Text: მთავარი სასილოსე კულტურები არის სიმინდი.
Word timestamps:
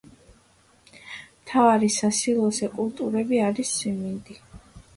მთავარი 1.41 1.91
სასილოსე 1.97 2.73
კულტურები 2.81 3.45
არის 3.51 3.77
სიმინდი. 3.79 4.43